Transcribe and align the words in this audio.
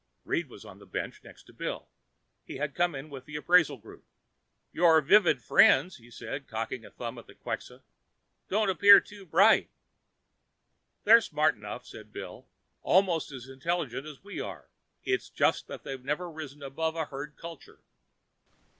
Reed 0.25 0.49
was 0.49 0.65
on 0.65 0.79
the 0.79 0.87
bench 0.87 1.21
next 1.23 1.43
to 1.43 1.53
Bill. 1.53 1.87
He 2.43 2.55
had 2.57 2.73
come 2.73 2.95
in 2.95 3.11
with 3.11 3.25
the 3.25 3.35
appraisal 3.35 3.77
group. 3.77 4.03
"Your 4.73 4.99
vivid 4.99 5.43
friends," 5.43 5.97
he 5.97 6.09
said, 6.09 6.47
cocking 6.47 6.83
a 6.83 6.89
thumb 6.89 7.19
at 7.19 7.27
the 7.27 7.35
Quxas, 7.35 7.83
"don't 8.49 8.71
appear 8.71 8.99
too 8.99 9.27
bright." 9.27 9.69
"They're 11.03 11.21
smart 11.21 11.53
enough," 11.53 11.85
said 11.85 12.11
Bill. 12.11 12.47
"Almost 12.81 13.31
as 13.31 13.47
intelligent 13.47 14.07
as 14.07 14.23
we 14.23 14.39
are. 14.39 14.71
It's 15.03 15.29
just 15.29 15.67
that 15.67 15.83
they've 15.83 16.03
never 16.03 16.31
risen 16.31 16.63
above 16.63 16.95
a 16.95 17.05
herd 17.05 17.35
culture." 17.37 17.83